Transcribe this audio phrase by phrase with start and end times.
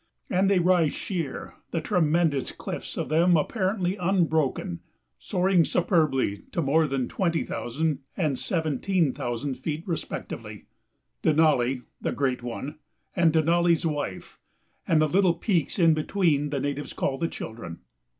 [0.31, 4.79] And they rise sheer, the tremendous cliffs of them apparently unbroken,
[5.19, 10.65] soaring superbly to more than twenty thousand and seventeen thousand feet respectively:
[11.21, 12.79] Denali, "the great one,"
[13.15, 14.39] and Denali's Wife.
[14.87, 17.81] And the little peaks in between the natives call the "children."